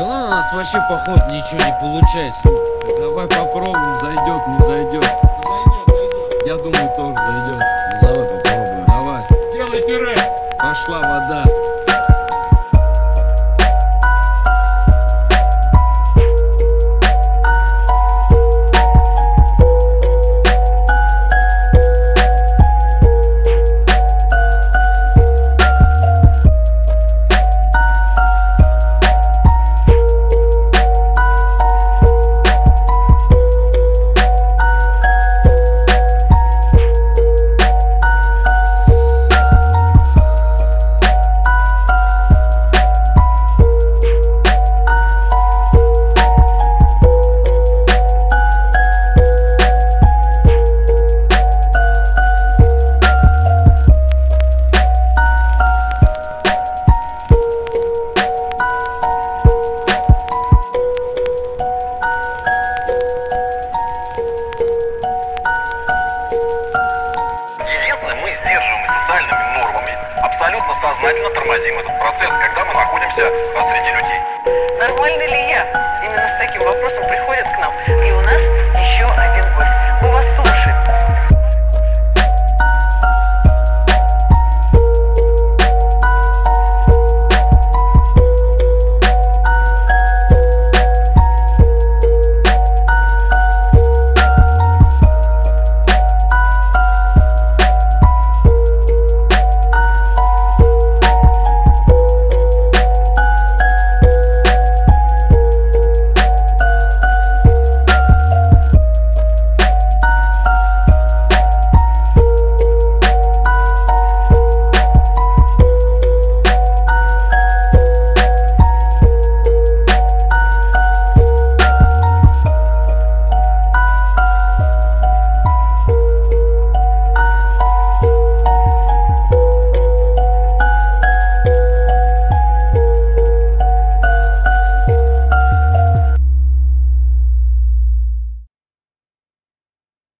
[0.00, 2.40] Да у нас вообще походу ничего не получается.
[2.46, 3.39] Ну, Давай попробуем,
[70.60, 73.30] абсолютно сознательно тормозим этот процесс, когда мы находимся
[73.64, 74.20] среди людей.
[74.78, 76.00] Нормально ли я?
[76.04, 77.72] Именно с таким вопросом приходят к нам.
[78.04, 78.39] И у нас